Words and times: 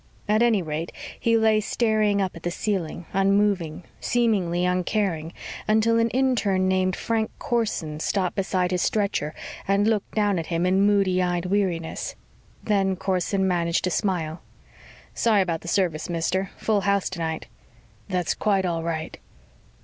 At 0.27 0.41
any 0.41 0.63
rate, 0.63 0.91
he 1.19 1.37
lay 1.37 1.59
staring 1.59 2.23
up 2.23 2.35
at 2.35 2.41
the 2.41 2.49
ceiling, 2.49 3.05
unmoving, 3.13 3.83
seemingly 3.99 4.65
uncaring, 4.65 5.31
until 5.67 5.99
an 5.99 6.09
intern 6.09 6.67
named 6.67 6.95
Frank 6.95 7.29
Corson 7.37 7.99
stopped 7.99 8.35
beside 8.35 8.71
his 8.71 8.81
stretcher 8.81 9.35
and 9.67 9.87
looked 9.87 10.15
down 10.15 10.39
at 10.39 10.47
him 10.47 10.65
in 10.65 10.81
moody 10.87 11.21
eyed 11.21 11.45
weariness. 11.45 12.15
Then 12.63 12.95
Corson 12.95 13.47
managed 13.47 13.85
a 13.85 13.91
smile. 13.91 14.41
"Sorry 15.13 15.43
about 15.43 15.61
the 15.61 15.67
service, 15.67 16.09
mister. 16.09 16.49
Full 16.57 16.81
house 16.81 17.07
tonight." 17.07 17.45
"That's 18.09 18.33
quite 18.33 18.65
all 18.65 18.81
right." 18.81 19.19